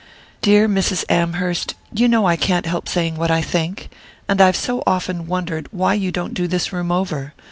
"Dear 0.41 0.67
Mrs. 0.67 1.05
Amherst 1.09 1.75
you 1.93 2.07
know 2.07 2.25
I 2.25 2.35
can't 2.35 2.65
help 2.65 2.89
saying 2.89 3.17
what 3.17 3.29
I 3.29 3.39
think 3.39 3.93
and 4.27 4.41
I've 4.41 4.55
so 4.55 4.81
often 4.87 5.27
wondered 5.27 5.67
why 5.69 5.93
you 5.93 6.11
don't 6.11 6.33
do 6.33 6.47
this 6.47 6.73
room 6.73 6.91
over. 6.91 7.35